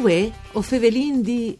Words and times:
Uè, 0.00 0.30
o 0.52 0.62
fevelin 0.62 1.22
di... 1.22 1.56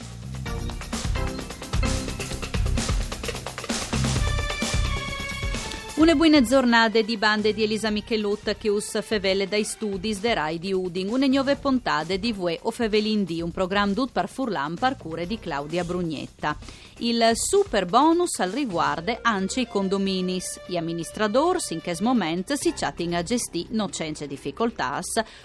Une 5.96 6.14
buone 6.14 6.44
giornate 6.44 7.04
di 7.04 7.16
bande 7.16 7.52
di 7.52 7.64
Elisa 7.64 7.90
Michelut 7.90 8.56
che 8.56 8.68
us 8.68 9.02
fevele 9.02 9.48
dai 9.48 9.64
studi 9.64 10.16
de 10.20 10.34
Rai 10.34 10.60
di 10.60 10.72
Uding, 10.72 11.10
une 11.10 11.26
nuove 11.26 11.56
puntate 11.56 12.20
di 12.20 12.32
Vue 12.32 12.56
o 12.62 12.70
Fevelin 12.70 13.24
di, 13.24 13.42
un 13.42 13.50
programma 13.50 13.92
dut 13.92 14.12
par 14.12 14.28
Furlan 14.28 14.76
par 14.78 14.96
cure 14.96 15.26
di 15.26 15.40
Claudia 15.40 15.82
Brugnetta. 15.82 16.56
Il 17.00 17.30
super 17.34 17.86
bonus 17.86 18.40
al 18.40 18.50
riguardo 18.50 19.16
anche 19.22 19.60
i 19.60 19.68
condominis. 19.68 20.58
Gli 20.66 20.76
amministradors 20.76 21.70
in 21.70 21.80
questo 21.80 22.02
momento 22.02 22.56
si 22.56 22.72
chatting 22.72 23.12
a 23.12 23.22
gestire 23.22 23.68
no 23.70 23.88
senza 23.92 24.26
difficoltà, 24.26 25.00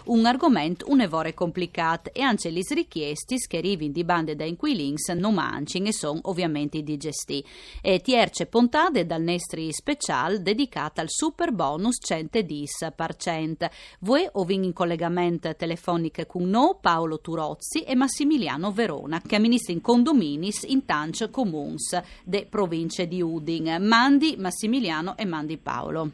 un 0.05 0.25
argomento 0.25 0.85
un'evore 0.89 1.35
complicato 1.35 2.09
e 2.11 2.23
anche 2.23 2.49
le 2.49 2.61
richiesti 2.69 3.35
che 3.47 3.57
arrivano 3.57 3.91
di 3.91 4.03
bande 4.03 4.35
da 4.35 4.45
inquilins 4.45 5.09
non 5.09 5.35
mancing 5.35 5.85
e 5.85 5.93
sono 5.93 6.21
ovviamente 6.23 6.81
di 6.81 6.97
gestire. 6.97 7.47
E 7.83 7.99
tierce 7.99 8.47
puntate 8.47 9.05
dal 9.05 9.21
nestri 9.21 9.71
special 9.71 10.41
dedicata 10.41 11.01
al 11.01 11.11
super 11.11 11.51
bonus 11.51 11.97
110%. 12.03 13.69
Voi 13.99 14.27
ovin 14.31 14.63
in 14.63 14.73
collegamento 14.73 15.55
telefonico 15.55 16.25
con 16.25 16.49
noi 16.49 16.77
Paolo 16.81 17.19
Turozzi 17.19 17.81
e 17.83 17.93
Massimiliano 17.93 18.71
Verona 18.71 19.21
che 19.21 19.35
amministra 19.35 19.71
in 19.71 19.81
condominis 19.81 20.63
in 20.63 20.83
tancio 20.85 21.29
con 21.29 21.41
comuns 21.43 21.99
de 22.23 22.45
province 22.49 23.07
di 23.07 23.21
Udin. 23.21 23.77
Mandi 23.81 24.35
Massimiliano 24.37 25.15
e 25.17 25.25
Mandi 25.25 25.57
Paolo. 25.57 26.11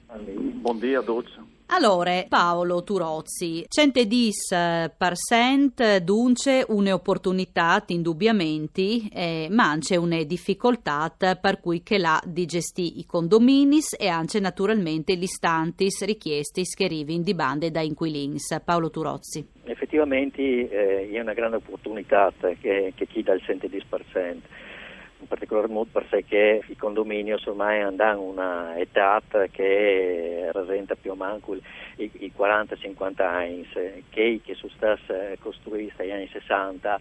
Buongiorno 0.61 0.99
a 0.99 1.03
tutti. 1.03 1.57
Allora, 1.71 2.25
Paolo 2.27 2.83
Turozzi, 2.83 3.63
110% 3.69 5.99
dunque 5.99 6.65
un'opportunità 6.67 7.83
indubbiamente, 7.87 9.07
eh, 9.13 9.47
ma 9.51 9.69
anche 9.69 9.95
una 9.95 10.23
difficoltà 10.23 11.15
per 11.15 11.59
cui 11.59 11.83
che 11.83 11.99
la 11.99 12.19
di 12.25 12.47
gestire 12.47 12.95
i 12.95 13.05
condominis 13.05 13.95
e 13.99 14.07
anche 14.07 14.39
naturalmente 14.39 15.15
gli 15.15 15.21
istantis 15.23 16.03
richiesti 16.05 16.63
che 16.63 16.85
arrivino 16.85 17.21
di 17.21 17.35
bande 17.35 17.69
da 17.69 17.81
inquilins. 17.81 18.59
Paolo 18.65 18.89
Turozzi. 18.89 19.45
Effettivamente 19.65 20.41
eh, 20.41 21.11
è 21.11 21.19
una 21.19 21.33
grande 21.33 21.57
opportunità 21.57 22.33
che, 22.39 22.93
che 22.95 23.05
chi 23.05 23.21
dà 23.21 23.33
il 23.33 23.43
110% 23.45 24.37
in 25.19 25.27
particolar 25.27 25.67
modo 25.67 25.89
perché 25.91 26.61
i 26.67 26.75
condomini 26.75 27.33
ormai 27.33 27.81
hanno 27.81 28.21
una 28.21 28.77
età 28.77 29.21
che 29.51 30.49
rappresenta 30.51 30.95
più 30.95 31.11
o 31.11 31.15
meno 31.15 31.39
i, 31.97 32.09
i 32.19 32.31
40-50 32.37 33.21
anni, 33.21 33.67
che, 34.09 34.41
che 34.43 34.55
sono 34.55 34.71
stati 34.75 35.37
costruiti 35.39 35.93
negli 35.97 36.11
anni 36.11 36.29
60, 36.31 36.99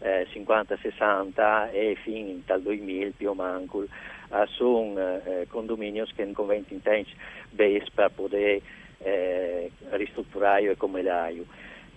eh, 0.00 0.26
50-60 0.32 1.72
e 1.72 1.96
fino 2.02 2.40
al 2.46 2.62
2000 2.62 3.10
più 3.16 3.30
o 3.30 3.34
meno, 3.34 3.66
eh, 3.82 4.46
sono 4.46 4.98
eh, 4.98 5.46
condomini 5.48 6.02
che 6.14 6.24
non 6.24 6.32
convengono 6.32 6.74
in 6.74 6.82
tempi 6.82 7.10
per 7.54 8.10
poter 8.14 8.60
eh, 8.98 9.70
ristrutturare 9.90 10.76
come 10.76 11.02
l'aio. 11.02 11.44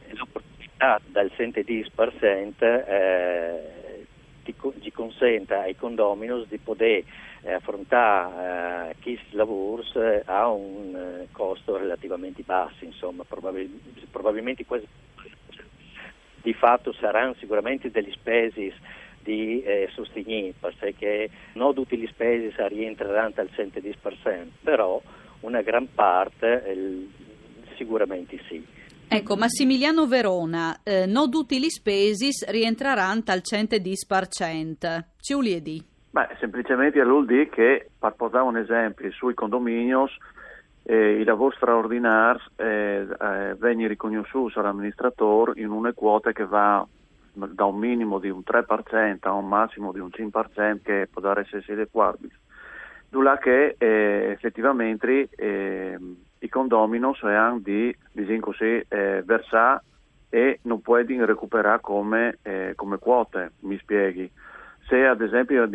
L'opportunità 0.10 1.00
dal 1.06 1.32
110% 1.34 3.81
ti 4.80 4.92
consenta 4.92 5.62
ai 5.62 5.76
condominos 5.76 6.48
di 6.48 6.58
poter 6.58 7.04
eh, 7.42 7.54
affrontare 7.54 8.92
eh, 8.92 8.96
chi 9.00 9.20
lavora 9.32 9.84
eh, 9.96 10.24
a 10.26 10.48
un 10.50 10.96
eh, 10.96 11.28
costo 11.32 11.78
relativamente 11.78 12.44
basso, 12.44 12.86
insomma, 12.86 13.24
probabil, 13.24 13.70
probabilmente 14.10 14.66
quasi, 14.66 14.88
di 16.42 16.54
fatto 16.54 16.94
saranno 16.94 17.36
sicuramente 17.36 17.92
degli 17.92 18.12
spesi 18.12 18.74
di 19.20 19.62
eh, 19.64 19.90
sostegno, 19.94 20.54
perché 20.60 21.30
non 21.54 21.74
tutti 21.74 21.98
gli 21.98 22.08
spesi 22.08 22.54
rientreranno 22.68 23.34
al 23.36 23.50
110%, 23.56 24.48
però 24.64 25.02
una 25.42 25.62
gran 25.62 25.88
parte 25.94 26.64
eh, 26.66 27.08
sicuramente 27.76 28.40
sì. 28.48 28.80
Ecco, 29.14 29.36
Massimiliano 29.36 30.08
Verona, 30.08 30.84
eh, 30.84 31.06
non 31.06 31.30
tutti 31.30 31.60
gli 31.60 31.68
spesi 31.68 32.30
rientreranno 32.48 33.24
al 33.26 33.42
110%. 33.44 35.06
Ci 35.20 35.34
vuoi 35.34 35.62
dire? 35.62 35.84
Beh, 36.12 36.30
semplicemente 36.40 37.04
vuol 37.04 37.26
dire 37.26 37.50
che, 37.50 37.90
per 38.00 38.14
portare 38.14 38.46
un 38.46 38.56
esempio, 38.56 39.12
sui 39.12 39.34
condomini 39.34 39.92
eh, 40.84 41.20
i 41.20 41.26
lavori 41.26 41.54
straordinari 41.58 42.40
eh, 42.56 43.06
eh, 43.06 43.56
vengono 43.60 43.90
riconosciuti 43.90 44.58
all'amministratore 44.58 45.60
in 45.60 45.72
una 45.72 45.92
quota 45.92 46.32
che 46.32 46.46
va 46.46 46.88
da 47.34 47.66
un 47.66 47.78
minimo 47.78 48.18
di 48.18 48.30
un 48.30 48.44
3% 48.50 49.18
a 49.20 49.34
un 49.34 49.48
massimo 49.50 49.92
di 49.92 50.00
un 50.00 50.10
5% 50.10 50.82
che 50.82 51.10
può 51.12 51.30
essere 51.32 51.66
adeguabile. 51.68 52.32
Dula 53.10 53.38
che 53.40 53.76
eh, 53.78 54.30
effettivamente 54.32 55.28
eh, 55.36 55.98
i 56.42 56.50
condomini 56.50 57.06
hanno 57.22 57.60
di, 57.60 57.96
diciamo 58.12 58.40
così, 58.40 58.84
eh, 58.88 59.22
versare 59.24 59.82
e 60.30 60.60
non 60.64 60.82
puoi 60.82 61.06
recuperare 61.06 61.82
come, 61.82 62.38
eh, 62.42 62.74
come, 62.76 62.98
quote, 62.98 63.52
mi 63.62 63.78
spieghi. 63.78 64.30
Se 64.88 65.06
ad 65.06 65.22
esempio 65.22 65.68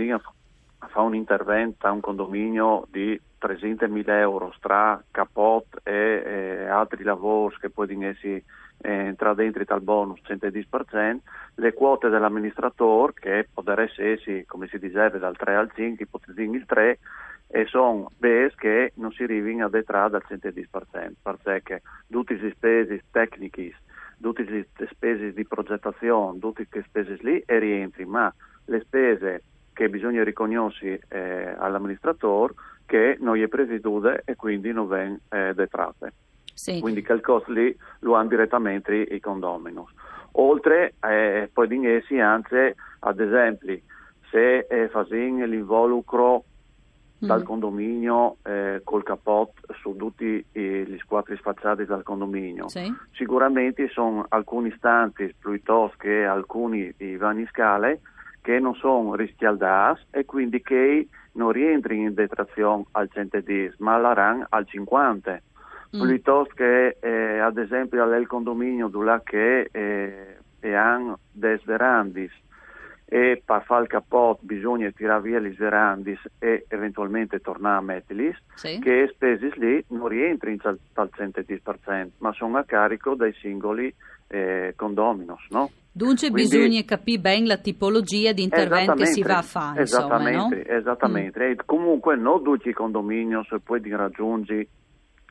fa 0.88 1.00
un 1.00 1.14
intervento 1.14 1.86
a 1.86 1.92
un 1.92 2.00
condominio 2.00 2.86
di 2.90 3.20
300.000 3.40 4.08
euro 4.08 4.52
tra 4.60 5.02
capot 5.10 5.80
e 5.82 5.92
eh, 5.92 6.66
altri 6.66 7.04
lavori 7.04 7.56
che 7.60 7.70
poi 7.70 7.86
essi 8.04 8.42
eh, 8.78 8.90
entrare 8.90 9.36
dentro 9.36 9.62
il 9.62 9.82
bonus 9.82 10.20
110%, 10.26 11.18
le 11.56 11.72
quote 11.72 12.08
dell'amministratore 12.08 13.12
che 13.14 13.48
potrebbero 13.52 13.88
essere, 13.96 14.44
come 14.46 14.68
si 14.68 14.78
diceva, 14.78 15.18
dal 15.18 15.36
3 15.36 15.54
al 15.54 15.70
5, 15.74 16.04
ipotizziamo 16.04 16.54
il 16.54 16.66
3, 16.66 16.98
e 17.48 17.64
sono 17.66 18.10
bes 18.16 18.54
che 18.54 18.92
non 18.96 19.12
si 19.12 19.22
arrivano 19.22 19.66
a 19.66 19.70
detrarre 19.70 20.16
al 20.16 20.24
110%, 20.28 21.12
perché 21.42 21.82
tutte 22.08 22.34
le 22.34 22.52
spese 22.54 23.02
tecniche, 23.10 23.74
tutte 24.20 24.44
le 24.44 24.66
spese 24.90 25.32
di 25.32 25.46
progettazione, 25.46 26.38
tutte 26.38 26.66
le 26.68 26.84
spese 26.86 27.16
lì 27.20 27.42
e 27.46 27.58
rientri, 27.58 28.04
ma 28.04 28.32
le 28.66 28.80
spese 28.80 29.42
che 29.72 29.88
bisogna 29.88 30.24
riconoscere 30.24 31.00
eh, 31.08 31.54
all'amministratore 31.58 32.54
che 32.86 33.16
non 33.20 33.38
è 33.38 33.48
previste 33.48 34.22
e 34.24 34.36
quindi 34.36 34.72
non 34.72 34.88
vengono 34.88 35.20
eh, 35.30 35.52
detratte. 35.54 36.12
Sì. 36.54 36.80
Quindi 36.80 37.04
il 37.06 37.20
costo 37.20 37.52
lì 37.52 37.76
lo 38.00 38.14
hanno 38.14 38.28
direttamente 38.30 38.94
i 38.94 39.20
condominos. 39.20 39.90
Oltre, 40.38 40.94
eh, 41.00 41.50
poi 41.52 41.68
di 41.68 41.86
essi 41.86 42.18
anche, 42.18 42.74
ad 43.00 43.20
esempio, 43.20 43.78
se 44.30 44.66
eh, 44.68 44.90
l'involucro 45.46 46.44
dal 47.18 47.40
mm. 47.40 47.44
condominio 47.44 48.36
eh, 48.42 48.80
col 48.84 49.02
capot 49.02 49.52
su 49.80 49.96
tutti 49.96 50.44
gli 50.52 50.96
squadri 50.98 51.36
sfacciati 51.36 51.84
dal 51.84 52.02
condominio. 52.02 52.68
Sì. 52.68 52.92
Sicuramente 53.12 53.88
sono 53.88 54.26
alcuni 54.28 54.68
istanti 54.68 55.34
piuttosto 55.38 55.96
che 55.98 56.24
alcuni 56.24 56.92
di 56.96 57.16
vani 57.16 57.46
scale 57.46 58.00
che 58.42 58.60
non 58.60 58.74
sono 58.74 59.14
rischialdati 59.14 60.02
e 60.10 60.24
quindi 60.24 60.62
che 60.62 61.08
non 61.32 61.50
rientrano 61.52 62.00
in 62.00 62.14
detrazione 62.14 62.84
al 62.92 63.10
110 63.10 63.76
ma 63.78 63.96
la 63.96 64.12
RAN 64.12 64.46
al 64.48 64.66
50 64.66 65.40
mm. 65.96 66.02
piuttosto 66.02 66.54
che 66.54 66.96
eh, 67.00 67.38
ad 67.38 67.58
esempio 67.58 68.02
al 68.02 68.26
condominio 68.26 68.88
dove 68.88 69.20
che 69.24 69.68
eh, 69.72 70.74
hanno 70.74 71.18
des 71.32 71.62
verandis 71.64 72.32
e 73.08 73.40
per 73.44 73.62
fare 73.64 73.82
il 73.82 73.88
capot 73.88 74.40
bisogna 74.42 74.90
tirare 74.90 75.22
via 75.22 75.38
gli 75.38 75.54
sverandis 75.54 76.18
e 76.40 76.64
eventualmente 76.68 77.38
tornare 77.38 77.78
a 77.78 77.80
metterli, 77.80 78.36
sì. 78.54 78.80
che 78.80 79.08
spese 79.14 79.52
lì 79.54 79.82
non 79.88 80.08
rientrano 80.08 80.56
al 80.94 81.10
110%, 81.16 82.08
ma 82.18 82.32
sono 82.32 82.58
a 82.58 82.64
carico 82.64 83.14
dei 83.14 83.32
singoli 83.34 83.94
eh, 84.26 84.72
condominos, 84.76 85.46
no? 85.50 85.70
Dunque 85.92 86.30
Quindi, 86.30 86.56
bisogna 86.56 86.82
capire 86.84 87.20
bene 87.20 87.46
la 87.46 87.56
tipologia 87.56 88.32
di 88.32 88.42
intervento 88.42 88.92
che 88.94 89.06
si 89.06 89.22
va 89.22 89.38
a 89.38 89.42
fare. 89.42 89.80
Esattamente, 89.80 90.56
insomma, 90.56 90.72
no? 90.72 90.78
esattamente. 90.78 91.38
Mm. 91.38 91.50
E 91.50 91.56
comunque 91.64 92.16
non 92.16 92.42
tutti 92.42 92.68
i 92.68 92.74
condomini 92.74 93.40
se 93.48 93.60
poi 93.60 93.80
raggiungi 93.88 94.68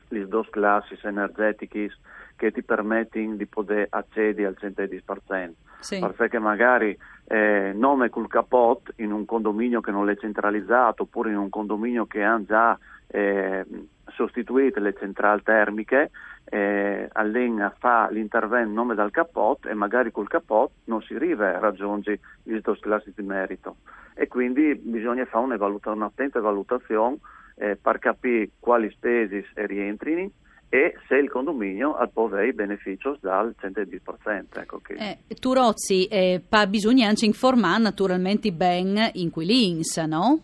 le 0.08 0.26
due 0.26 0.48
classi 0.50 0.98
energetiche 1.02 1.90
che 2.34 2.50
ti 2.50 2.62
permettono 2.64 3.36
di 3.36 3.46
poter 3.46 3.86
accedere 3.90 4.48
al 4.48 4.56
110%. 4.60 5.52
Sì. 5.86 6.04
Perché 6.16 6.40
magari 6.40 6.98
eh, 7.28 7.70
nome 7.72 8.10
col 8.10 8.26
capot 8.26 8.92
in 8.96 9.12
un 9.12 9.24
condominio 9.24 9.80
che 9.80 9.92
non 9.92 10.10
è 10.10 10.16
centralizzato 10.16 11.04
oppure 11.04 11.30
in 11.30 11.36
un 11.36 11.48
condominio 11.48 12.06
che 12.06 12.24
ha 12.24 12.42
già 12.44 12.76
eh, 13.06 13.64
sostituito 14.06 14.80
le 14.80 14.96
centrali 14.98 15.42
termiche, 15.44 16.10
eh, 16.46 17.08
allena 17.12 17.72
fa 17.78 18.08
l'intervento 18.10 18.72
nome 18.72 18.96
dal 18.96 19.12
capot 19.12 19.64
e 19.66 19.74
magari 19.74 20.10
col 20.10 20.26
capot 20.26 20.72
non 20.86 21.02
si 21.02 21.14
arriva 21.14 21.54
a 21.54 21.60
raggiungere 21.60 22.18
i 22.44 22.60
due 22.60 22.78
classi 22.80 23.12
di 23.14 23.22
merito. 23.22 23.76
E 24.14 24.26
quindi 24.26 24.74
bisogna 24.74 25.24
fare 25.26 25.54
un'attenta 25.54 26.40
valutazione 26.40 27.18
eh, 27.58 27.76
per 27.76 28.00
capire 28.00 28.50
quali 28.58 28.90
spese 28.90 29.46
rientrino 29.54 30.30
e 30.76 30.94
se 31.08 31.16
il 31.16 31.30
condominio 31.30 31.94
ha 31.94 32.06
poi 32.06 32.48
i 32.48 32.52
benefici 32.52 33.08
dal 33.20 33.54
110%. 33.58 34.60
Ecco 34.60 34.80
che... 34.80 34.94
eh, 34.94 35.34
Turozzi, 35.40 36.06
eh, 36.06 36.42
bisogna 36.68 37.08
anche 37.08 37.24
informare 37.24 37.82
naturalmente 37.82 38.52
ben 38.52 39.10
inquilins, 39.14 39.96
no? 39.98 40.40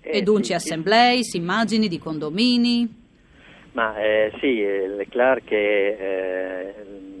Eh, 0.00 0.18
e 0.18 0.22
dunque 0.22 0.44
sì, 0.44 0.54
assemblee, 0.54 1.22
sì. 1.22 1.36
immagini 1.36 1.86
di 1.86 1.98
condomini? 1.98 3.06
Ma 3.72 3.96
eh, 3.96 4.32
sì, 4.40 4.60
è 4.60 5.06
chiaro 5.08 5.40
che 5.44 5.88
eh, 5.88 6.74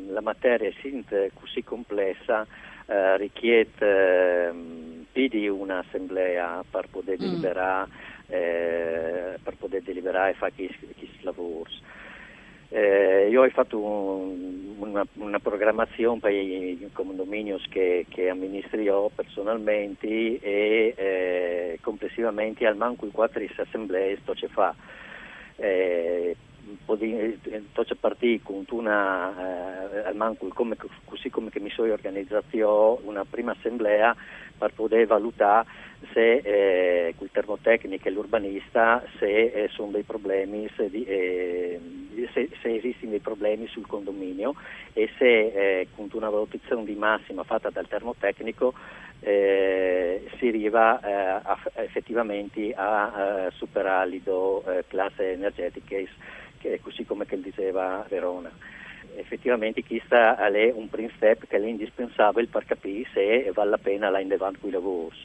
la 0.08 0.20
materia 0.20 0.68
è 0.68 1.30
così 1.34 1.62
complessa 1.62 2.44
eh, 2.86 3.16
richiede 3.16 4.48
ehm, 4.48 5.04
più 5.12 5.28
di 5.28 5.46
un'assemblea 5.46 6.64
per 6.68 6.88
poter 6.90 7.14
mm. 7.14 7.20
deliberare, 7.20 7.90
eh, 8.26 9.38
per 9.40 9.54
poter 9.56 9.82
deliberare 9.82 10.30
e 10.30 10.34
fare 10.34 10.52
questi 10.56 11.18
lavori. 11.20 11.86
Eh, 12.70 13.28
io 13.30 13.42
ho 13.42 13.48
fatto 13.48 13.78
un, 13.78 14.74
una, 14.78 15.06
una, 15.14 15.38
programmazione 15.38 16.20
per 16.20 16.32
i 16.32 16.90
condomini 16.92 17.56
che, 17.70 18.04
che 18.10 18.28
amministro 18.28 18.78
io 18.78 19.10
personalmente 19.14 20.06
e 20.06 20.94
eh, 20.94 21.78
complessivamente 21.80 22.66
al 22.66 22.76
manco 22.76 23.06
i 23.06 23.10
quattro 23.10 23.42
assemblee 23.56 24.18
sto 24.20 24.34
ce 24.34 24.48
fa. 24.48 24.74
Eh, 25.56 26.36
tocca 27.72 27.94
partire 27.98 28.40
con 28.42 28.64
una, 28.70 30.08
eh, 30.08 30.12
manco 30.12 30.48
come, 30.48 30.76
così 31.04 31.30
come 31.30 31.50
mi 31.54 31.70
sono 31.70 31.92
organizzato 31.92 33.00
una 33.04 33.24
prima 33.24 33.52
assemblea 33.52 34.14
per 34.56 34.72
poter 34.74 35.06
valutare 35.06 35.66
se 36.12 36.36
eh, 36.36 37.14
il 37.18 37.28
termotecnico 37.32 38.08
e 38.08 38.10
l'urbanista 38.10 39.02
se 39.18 39.26
eh, 39.26 39.68
sono 39.68 39.92
dei 39.92 40.02
problemi, 40.02 40.68
se, 40.76 40.90
eh, 40.92 41.80
se, 42.32 42.48
se, 42.60 42.74
esistono 42.74 43.10
dei 43.10 43.20
problemi 43.20 43.66
sul 43.66 43.86
condominio 43.86 44.54
e 44.92 45.08
se 45.18 45.24
eh, 45.24 45.88
con 45.94 46.08
una 46.12 46.30
valutazione 46.30 46.84
di 46.84 46.94
massima 46.94 47.42
fatta 47.42 47.70
dal 47.70 47.88
termotecnico 47.88 48.74
eh, 49.20 50.28
si 50.38 50.48
arriva 50.48 51.00
eh, 51.00 51.12
a, 51.42 51.58
effettivamente 51.74 52.72
a, 52.74 53.46
a 53.46 53.50
superare 53.50 54.08
le 54.10 54.84
classe 54.86 55.32
energetiche 55.32 55.96
che 55.96 56.08
così 56.80 57.04
come 57.04 57.26
diceva 57.40 58.04
Verona. 58.08 58.50
Effettivamente 59.16 59.82
questo 59.84 60.14
è 60.14 60.72
un 60.74 60.88
primo 60.88 61.10
step 61.16 61.46
che 61.46 61.56
è 61.56 61.66
indispensabile 61.66 62.46
per 62.46 62.64
capire 62.64 63.08
se 63.12 63.50
vale 63.52 63.70
la 63.70 63.78
pena 63.78 64.10
la 64.10 64.20
in 64.20 64.28
davanti 64.28 64.60
con 64.60 64.68
i 64.68 64.72
lavori. 64.72 65.16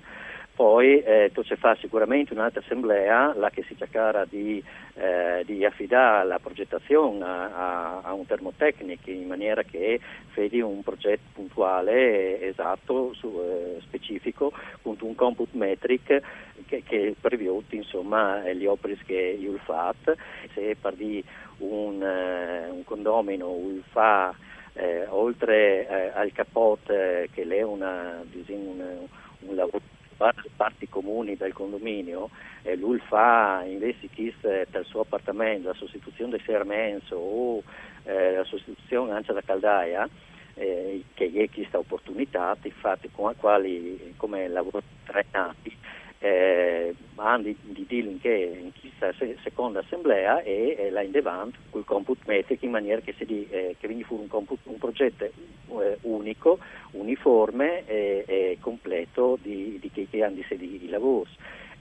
Poi 0.56 1.02
eh, 1.02 1.32
c'è 1.34 1.56
fa 1.56 1.76
sicuramente 1.80 2.34
un'altra 2.34 2.62
assemblea, 2.62 3.34
la 3.36 3.50
che 3.50 3.64
si 3.64 3.76
cercherà 3.76 4.24
di, 4.30 4.64
eh, 4.94 5.42
di, 5.46 5.66
affidare 5.66 6.28
la 6.28 6.38
progettazione 6.38 7.24
a, 7.24 8.02
a, 8.04 8.14
un 8.14 8.28
termotecnico 8.28 9.10
in 9.10 9.26
maniera 9.26 9.64
che 9.64 10.00
vedi 10.36 10.62
un 10.62 10.84
progetto 10.84 11.24
puntuale, 11.34 12.40
esatto, 12.42 13.14
su, 13.16 13.42
eh, 13.44 13.82
specifico, 13.82 14.54
con 14.84 14.96
un 15.02 15.16
comput 15.16 15.54
metric 15.54 16.22
che, 16.68 16.84
che 16.84 17.16
previuti 17.20 17.78
insomma 17.78 18.48
gli 18.52 18.68
opere 18.68 18.98
che 19.04 19.38
il 19.40 19.60
FAT, 19.64 20.16
se 20.54 20.78
per 20.80 20.94
di 20.94 21.24
un, 21.58 22.00
uh, 22.00 22.76
un 22.76 22.84
condomino 22.84 23.58
il 23.70 23.84
fa 23.90 24.36
eh, 24.74 25.06
oltre 25.08 25.88
eh, 25.88 26.12
al 26.14 26.32
capot 26.32 26.90
eh, 26.90 27.30
che 27.32 27.44
è 27.44 27.62
un, 27.62 27.82
un 27.82 29.56
lavoro 29.56 29.93
le 30.36 30.50
parti 30.56 30.88
comuni 30.88 31.36
del 31.36 31.54
condominio 31.54 32.30
e 32.62 32.76
lui 32.76 33.00
fa 33.00 33.64
invece 33.66 34.08
chi 34.08 34.34
del 34.42 34.86
suo 34.86 35.02
appartamento 35.02 35.68
la 35.70 35.74
sostituzione 35.74 36.32
del 36.32 36.42
sermenso 36.46 37.16
o 37.16 37.64
eh, 38.04 38.36
la 38.36 38.44
sostituzione 38.44 39.12
anche 39.12 39.28
della 39.28 39.42
caldaia 39.42 40.08
eh, 40.56 41.04
che 41.14 41.32
è 41.34 41.50
questa 41.50 41.80
opportunità 41.80 42.56
infatti 42.62 43.10
con 43.12 43.34
quali 43.38 44.14
come 44.18 44.48
lavoro 44.48 44.82
trainati 45.04 45.76
eh, 46.24 46.96
hanno 47.16 47.44
di, 47.44 47.86
dealing 47.86 48.22
che 48.22 48.58
in 48.62 48.72
questa 48.80 49.14
seconda 49.44 49.80
assemblea 49.80 50.42
e, 50.42 50.74
e 50.80 50.90
la 50.90 51.02
in 51.02 51.12
davanti 51.12 51.58
col 51.70 51.84
comput 51.84 52.20
metric 52.26 52.64
in 52.64 52.72
maniera 52.72 53.02
che, 53.02 53.14
si 53.18 53.26
di, 53.26 53.46
eh, 53.50 53.76
che 53.78 53.88
viene 53.90 54.04
fuori 54.04 54.24
un, 54.24 54.30
comput, 54.30 54.60
un 54.64 54.78
progetto 54.78 55.26
eh, 55.26 55.98
unico, 56.04 56.60
uniforme 56.92 57.86
e, 57.86 58.58
completo 58.62 59.38
di, 59.42 59.78
di 59.82 59.92
che, 59.92 60.08
che 60.10 60.24
hanno 60.24 60.36
di, 60.36 60.46
di, 60.58 60.80
di 60.80 60.90
lavori. 60.90 61.30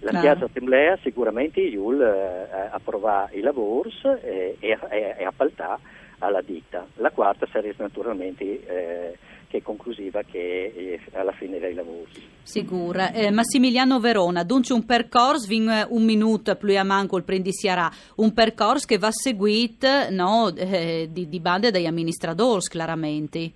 La 0.00 0.10
claro. 0.10 0.26
piazza 0.26 0.44
assemblea 0.46 0.98
sicuramente 1.02 1.60
IUL 1.60 2.00
eh, 2.00 2.68
approva 2.72 3.28
i 3.30 3.40
lavori 3.42 3.92
e, 4.02 4.56
e, 4.58 4.78
e 4.90 5.24
appaltà 5.24 5.78
alla 6.18 6.40
ditta. 6.40 6.84
La 6.96 7.10
quarta 7.10 7.46
sarebbe 7.52 7.76
naturalmente 7.78 8.44
eh, 8.66 9.16
che 9.52 9.58
è 9.58 9.62
conclusiva 9.62 10.22
che 10.22 10.72
eh, 10.74 11.00
alla 11.12 11.32
fine 11.32 11.58
dei 11.58 11.74
lavori. 11.74 12.08
Sicura. 12.42 13.12
Eh, 13.12 13.30
Massimiliano 13.30 14.00
Verona, 14.00 14.44
dunque 14.44 14.74
un 14.74 14.86
percorso, 14.86 15.46
vin 15.46 15.70
un 15.90 16.02
minuto 16.04 16.56
più 16.56 16.78
a 16.78 16.82
manco 16.82 17.18
il 17.18 17.24
prendisiarà, 17.24 17.90
un 18.16 18.32
percorso 18.32 18.86
che 18.86 18.96
va 18.96 19.10
seguito 19.10 20.08
no, 20.08 20.48
eh, 20.56 21.08
di, 21.10 21.28
di 21.28 21.40
bande 21.40 21.70
dagli 21.70 21.84
amministratori, 21.84 22.60
chiaramente. 22.62 23.52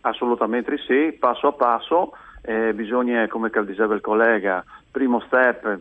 Assolutamente 0.00 0.78
sì, 0.86 1.14
passo 1.18 1.48
a 1.48 1.52
passo, 1.52 2.12
eh, 2.40 2.72
bisogna, 2.72 3.28
come 3.28 3.50
diceva 3.66 3.94
il 3.94 4.00
collega, 4.00 4.64
primo 4.90 5.20
step, 5.26 5.78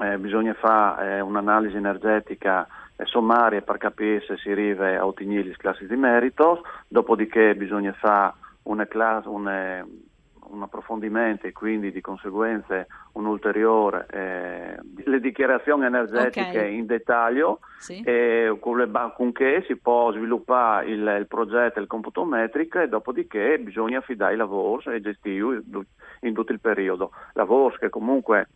eh, 0.00 0.18
bisogna 0.18 0.52
fare 0.52 1.16
eh, 1.16 1.20
un'analisi 1.20 1.76
energetica 1.76 2.66
sommaria 3.04 3.62
per 3.62 3.78
capire 3.78 4.22
se 4.26 4.36
si 4.36 4.50
arriva 4.50 4.98
a 4.98 5.06
ottenere 5.06 5.44
le 5.44 5.56
classi 5.56 5.86
di 5.86 5.96
merito, 5.96 6.62
dopodiché 6.88 7.54
bisogna 7.54 7.92
fare 7.94 8.34
una 8.64 8.86
classe, 8.86 9.28
una, 9.28 9.86
un 10.52 10.62
approfondimento 10.62 11.46
e 11.46 11.52
quindi 11.52 11.90
di 11.90 12.00
conseguenza 12.00 12.86
un 13.12 13.26
ulteriore 13.26 14.06
eh, 14.10 14.76
le 15.04 15.20
dichiarazioni 15.20 15.84
energetiche 15.84 16.48
okay. 16.48 16.76
in 16.76 16.86
dettaglio 16.86 17.60
sì. 17.78 18.00
e 18.02 18.56
con, 18.60 18.76
le, 18.76 18.90
con 19.14 19.32
che 19.32 19.64
si 19.66 19.76
può 19.76 20.12
sviluppare 20.12 20.86
il, 20.86 21.16
il 21.20 21.26
progetto 21.26 21.80
il 21.80 21.86
computo 21.86 22.24
metrico 22.24 22.80
e 22.80 22.88
dopodiché 22.88 23.58
bisogna 23.58 23.98
affidare 23.98 24.34
i 24.34 24.36
lavori 24.36 24.94
e 24.94 25.00
gestire 25.00 25.62
in 26.20 26.34
tutto 26.34 26.52
il 26.52 26.60
periodo 26.60 27.12
lavori 27.32 27.76
che 27.78 27.88
comunque 27.88 28.48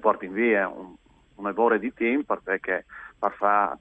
portano 0.00 0.32
via 0.32 0.68
un, 0.68 0.94
un 1.36 1.48
errore 1.48 1.78
di 1.78 1.92
team 1.92 2.22
perché 2.22 2.84
per 3.18 3.32
fare 3.32 3.78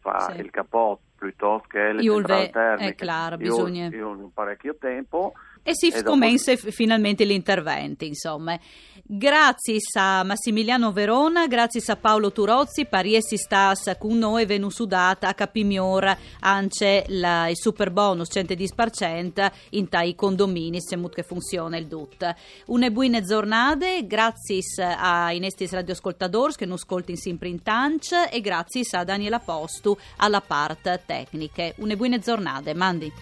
fa 0.00 0.32
sì. 0.32 0.40
il 0.40 0.50
capot 0.50 1.00
piuttosto 1.16 1.66
che 1.68 1.92
le 1.92 2.02
io 2.02 2.16
centrali 2.16 2.50
termiche. 2.50 2.90
È 2.90 2.94
chiaro, 2.94 3.36
bisogna... 3.36 3.86
Io, 3.88 3.96
io 3.96 4.08
un 4.08 4.32
parecchio 4.32 4.76
tempo 4.78 5.32
e 5.66 5.72
si 5.74 5.88
e 5.88 6.02
commensa 6.02 6.54
dopo... 6.54 6.70
finalmente 6.70 7.24
l'intervento, 7.24 8.04
insomma. 8.04 8.56
Grazie 9.02 9.78
a 9.94 10.22
Massimiliano 10.22 10.92
Verona, 10.92 11.46
grazie 11.46 11.82
a 11.86 11.96
Paolo 11.96 12.32
Turozzi, 12.32 12.84
pariessi 12.84 13.36
stas 13.38 13.96
con 13.98 14.18
noi 14.18 14.44
venusudata 14.44 15.28
a 15.28 15.34
capimior 15.34 16.16
anche 16.40 17.04
la, 17.08 17.48
il 17.48 17.56
super 17.56 17.90
bonus 17.90 18.28
110% 18.30 19.50
in 19.70 19.88
tai 19.88 20.14
condomini, 20.14 20.80
se 20.80 21.00
che 21.10 21.22
funziona 21.22 21.78
il 21.78 21.86
DUT. 21.86 22.34
Une 22.66 22.90
buone 22.90 23.22
giornate, 23.22 24.06
grazie 24.06 24.60
ai 24.96 25.38
nostri 25.38 25.66
radioascoltatori 25.70 26.54
che 26.54 26.66
non 26.66 26.74
ascoltano 26.74 27.16
sempre 27.16 27.48
in 27.48 27.62
tanch 27.62 28.12
e 28.30 28.40
grazie 28.40 28.82
a 28.92 29.04
Daniela 29.04 29.38
Postu 29.38 29.96
alla 30.16 30.40
parte 30.42 31.02
tecnica. 31.06 31.72
Une 31.76 31.96
buone 31.96 32.18
giornate, 32.18 32.74
mandi. 32.74 33.12